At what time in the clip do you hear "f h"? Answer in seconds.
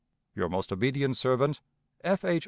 2.03-2.39